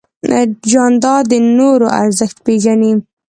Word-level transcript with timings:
جانداد 0.71 1.23
د 1.31 1.33
نورو 1.59 1.87
ارزښت 2.01 2.37
پېژني. 2.45 2.93